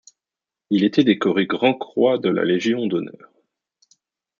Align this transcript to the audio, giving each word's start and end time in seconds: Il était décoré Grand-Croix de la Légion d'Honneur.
Il 0.71 0.83
était 0.83 1.03
décoré 1.03 1.45
Grand-Croix 1.45 2.17
de 2.17 2.29
la 2.29 2.43
Légion 2.43 2.87
d'Honneur. 2.87 3.31